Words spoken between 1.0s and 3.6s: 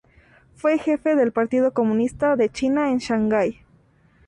del Partido Comunista de China en Shanghái.